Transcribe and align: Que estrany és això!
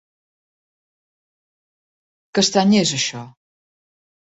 Que 2.33 2.45
estrany 2.47 2.75
és 2.81 2.97
això! 3.01 3.25